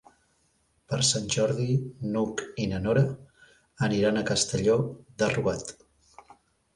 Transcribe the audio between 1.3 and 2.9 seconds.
Jordi n'Hug i na